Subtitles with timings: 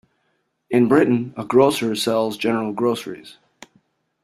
[0.71, 3.37] In Britain, a grocer sells general groceries